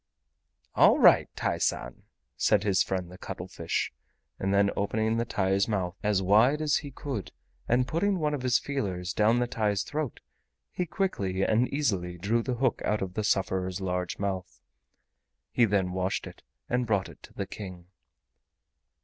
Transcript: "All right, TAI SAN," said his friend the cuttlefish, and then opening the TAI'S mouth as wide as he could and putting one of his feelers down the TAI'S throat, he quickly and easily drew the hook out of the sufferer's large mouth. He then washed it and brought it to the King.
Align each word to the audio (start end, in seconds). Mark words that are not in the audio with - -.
"All 0.73 0.97
right, 0.97 1.29
TAI 1.35 1.59
SAN," 1.59 2.01
said 2.35 2.63
his 2.63 2.81
friend 2.81 3.11
the 3.11 3.19
cuttlefish, 3.19 3.93
and 4.39 4.51
then 4.51 4.71
opening 4.75 5.17
the 5.17 5.25
TAI'S 5.25 5.67
mouth 5.67 5.95
as 6.01 6.23
wide 6.23 6.59
as 6.59 6.77
he 6.77 6.89
could 6.89 7.31
and 7.67 7.87
putting 7.87 8.17
one 8.17 8.33
of 8.33 8.41
his 8.41 8.57
feelers 8.57 9.13
down 9.13 9.37
the 9.37 9.45
TAI'S 9.45 9.83
throat, 9.83 10.19
he 10.71 10.87
quickly 10.87 11.43
and 11.43 11.67
easily 11.67 12.17
drew 12.17 12.41
the 12.41 12.55
hook 12.55 12.81
out 12.83 13.03
of 13.03 13.13
the 13.13 13.23
sufferer's 13.23 13.79
large 13.79 14.17
mouth. 14.17 14.59
He 15.51 15.65
then 15.65 15.91
washed 15.91 16.25
it 16.25 16.41
and 16.67 16.87
brought 16.87 17.07
it 17.07 17.21
to 17.21 17.33
the 17.35 17.45
King. 17.45 17.85